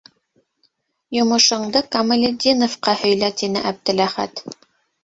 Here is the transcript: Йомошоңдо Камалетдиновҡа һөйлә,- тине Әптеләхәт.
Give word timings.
Йомошоңдо 1.17 1.83
Камалетдиновҡа 1.97 2.97
һөйлә,- 3.05 3.35
тине 3.45 3.67
Әптеләхәт. 3.75 4.49